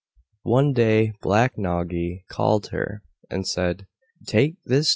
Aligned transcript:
One 0.45 0.73
day 0.73 1.13
Black 1.21 1.59
Noggy 1.59 2.23
called 2.27 2.69
her, 2.69 3.03
and 3.29 3.45
said, 3.47 3.85
"Take 4.25 4.55
this 4.65 4.87
chatty 4.87 4.87
{ed. 4.87 4.89